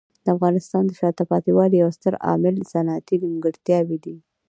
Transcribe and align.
د 0.23 0.25
افغانستان 0.35 0.83
د 0.87 0.91
شاته 0.99 1.23
پاتې 1.31 1.51
والي 1.57 1.77
یو 1.83 1.89
ستر 1.97 2.13
عامل 2.27 2.55
صنعتي 2.71 3.15
نیمګړتیاوې 3.23 3.97
دي. 4.03 4.15